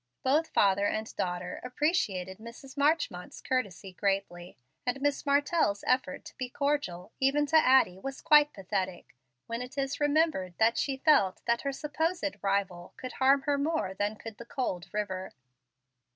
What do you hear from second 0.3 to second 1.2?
father and